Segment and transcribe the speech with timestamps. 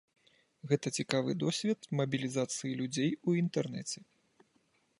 [0.69, 3.99] Гэта цікавы досвед мабілізацыі людзей у інтэрнэце.